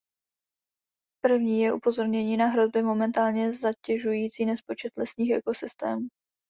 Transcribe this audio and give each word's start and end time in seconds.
První 1.25 1.61
je 1.61 1.73
upozornění 1.73 2.37
na 2.37 2.45
hrozby 2.47 2.81
momentálně 2.83 3.53
zatěžující 3.53 4.45
nespočet 4.45 4.93
lesních 4.97 5.31
ekosystémů. 5.35 6.07